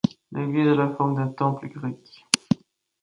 [0.31, 2.25] L'église a la forme d'un temple grec.